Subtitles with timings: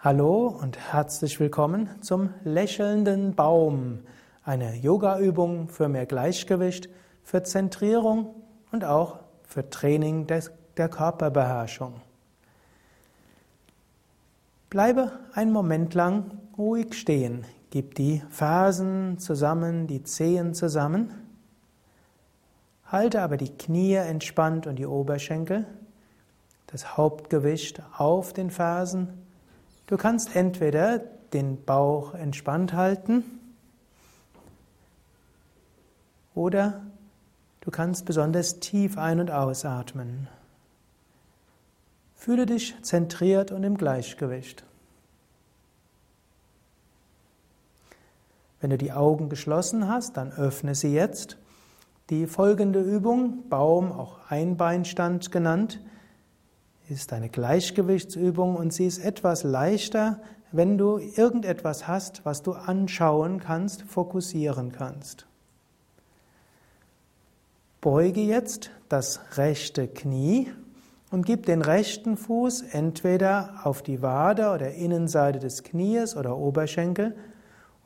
[0.00, 4.04] Hallo und herzlich willkommen zum lächelnden Baum,
[4.44, 6.88] eine Yoga-Übung für mehr Gleichgewicht,
[7.24, 8.32] für Zentrierung
[8.70, 12.00] und auch für Training des, der Körperbeherrschung.
[14.70, 21.12] Bleibe einen Moment lang ruhig stehen, gib die Fersen zusammen, die Zehen zusammen,
[22.84, 25.66] halte aber die Knie entspannt und die Oberschenkel,
[26.68, 29.26] das Hauptgewicht auf den Fersen
[29.88, 30.98] Du kannst entweder
[31.32, 33.24] den Bauch entspannt halten
[36.34, 36.82] oder
[37.62, 40.28] du kannst besonders tief ein- und ausatmen.
[42.14, 44.62] Fühle dich zentriert und im Gleichgewicht.
[48.60, 51.38] Wenn du die Augen geschlossen hast, dann öffne sie jetzt.
[52.10, 55.80] Die folgende Übung, Baum, auch Einbeinstand genannt,
[56.90, 60.20] ist eine Gleichgewichtsübung und sie ist etwas leichter,
[60.52, 65.26] wenn du irgendetwas hast, was du anschauen kannst, fokussieren kannst.
[67.80, 70.48] Beuge jetzt das rechte Knie
[71.10, 77.16] und gib den rechten Fuß entweder auf die Wade oder Innenseite des Knies oder Oberschenkel.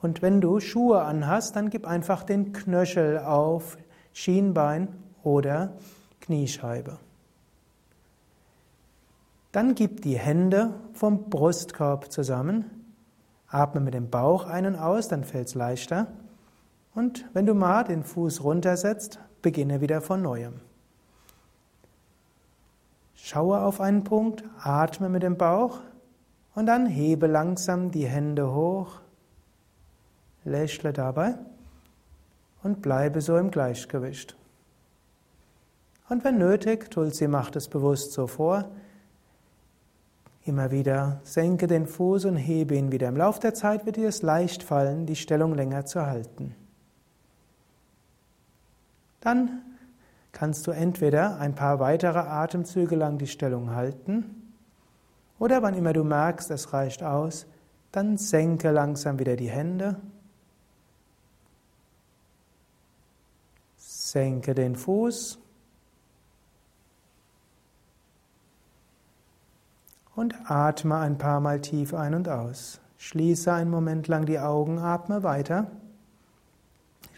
[0.00, 3.76] Und wenn du Schuhe anhast, dann gib einfach den Knöchel auf
[4.12, 4.88] Schienbein
[5.22, 5.76] oder
[6.20, 6.98] Kniescheibe.
[9.52, 12.70] Dann gib die Hände vom Brustkorb zusammen.
[13.48, 16.06] Atme mit dem Bauch einen aus, dann fällt es leichter.
[16.94, 20.60] Und wenn du mal den Fuß runtersetzt, beginne wieder von neuem.
[23.14, 25.80] Schaue auf einen Punkt, atme mit dem Bauch
[26.54, 29.00] und dann hebe langsam die Hände hoch,
[30.44, 31.36] lächle dabei
[32.62, 34.36] und bleibe so im Gleichgewicht.
[36.08, 38.70] Und wenn nötig, Tulsi macht es bewusst so vor,
[40.44, 43.08] Immer wieder senke den Fuß und hebe ihn wieder.
[43.08, 46.56] Im Laufe der Zeit wird dir es leicht fallen, die Stellung länger zu halten.
[49.20, 49.62] Dann
[50.32, 54.52] kannst du entweder ein paar weitere Atemzüge lang die Stellung halten
[55.38, 57.46] oder wann immer du merkst, es reicht aus,
[57.92, 59.96] dann senke langsam wieder die Hände.
[63.76, 65.41] Senke den Fuß
[70.14, 72.80] und atme ein paar Mal tief ein und aus.
[72.98, 75.70] Schließe einen Moment lang die Augen, atme weiter.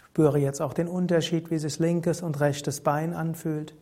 [0.09, 3.75] Spüre jetzt auch den Unterschied, wie sich linkes und rechtes Bein anfühlt.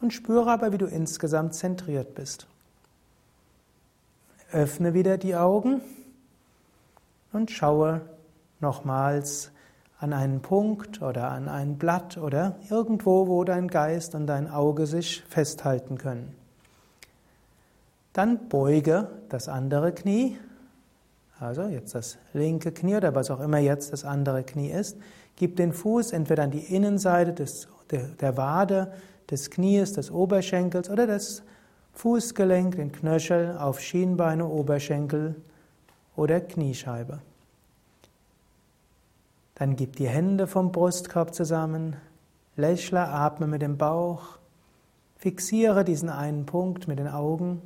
[0.00, 2.46] Und spüre aber, wie du insgesamt zentriert bist.
[4.52, 5.80] Öffne wieder die Augen
[7.32, 8.02] und schaue
[8.60, 9.50] nochmals
[9.98, 14.86] an einen Punkt oder an ein Blatt oder irgendwo, wo dein Geist und dein Auge
[14.86, 16.43] sich festhalten können.
[18.14, 20.38] Dann beuge das andere Knie,
[21.40, 24.96] also jetzt das linke Knie oder was auch immer jetzt das andere Knie ist.
[25.34, 28.92] Gib den Fuß entweder an die Innenseite des, der, der Wade,
[29.28, 31.42] des Knies, des Oberschenkels oder das
[31.94, 35.34] Fußgelenk, den Knöchel auf Schienbeine, Oberschenkel
[36.14, 37.18] oder Kniescheibe.
[39.56, 41.96] Dann gib die Hände vom Brustkorb zusammen,
[42.54, 44.38] lächle, atme mit dem Bauch,
[45.16, 47.60] fixiere diesen einen Punkt mit den Augen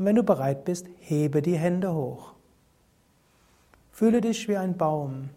[0.00, 2.32] und wenn du bereit bist, hebe die Hände hoch.
[3.92, 5.28] Fühle dich wie ein Baum.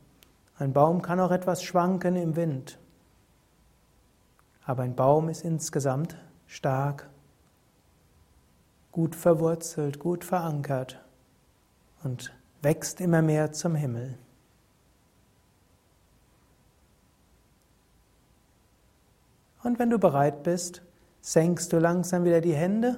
[0.58, 2.80] Ein Baum kann auch etwas schwanken im Wind.
[4.66, 6.16] Aber ein Baum ist insgesamt
[6.48, 7.10] stark,
[8.94, 11.04] gut verwurzelt, gut verankert
[12.06, 14.18] und wächst immer mehr zum Himmel.
[19.62, 20.84] Und wenn du bereit bist,
[21.20, 22.98] senkst du langsam wieder die Hände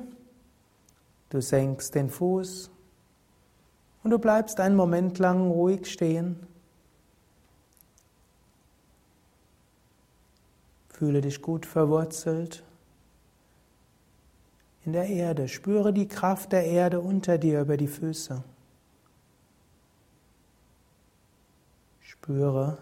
[1.29, 2.69] Du senkst den Fuß
[4.03, 6.45] und du bleibst einen Moment lang ruhig stehen.
[10.89, 12.63] Fühle dich gut verwurzelt
[14.85, 15.47] in der Erde.
[15.47, 18.43] Spüre die Kraft der Erde unter dir über die Füße.
[22.01, 22.77] Spüre,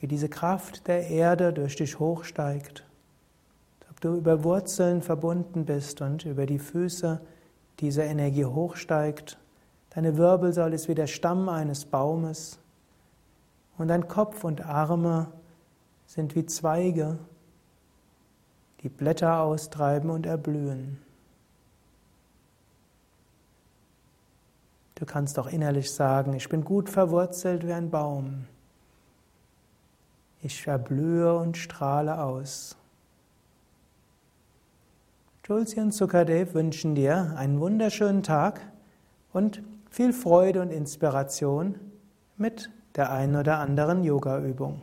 [0.00, 2.84] wie diese Kraft der Erde durch dich hochsteigt
[4.04, 7.20] du über Wurzeln verbunden bist und über die Füße
[7.80, 9.38] diese Energie hochsteigt.
[9.90, 12.58] Deine Wirbelsäule ist wie der Stamm eines Baumes
[13.78, 15.28] und dein Kopf und Arme
[16.06, 17.18] sind wie Zweige,
[18.82, 21.00] die Blätter austreiben und erblühen.
[24.96, 28.46] Du kannst auch innerlich sagen, ich bin gut verwurzelt wie ein Baum.
[30.40, 32.76] Ich erblühe und strahle aus.
[35.46, 38.62] Julsi und Sukadev wünschen dir einen wunderschönen Tag
[39.30, 41.74] und viel Freude und Inspiration
[42.38, 44.80] mit der einen oder anderen Yoga-Übung.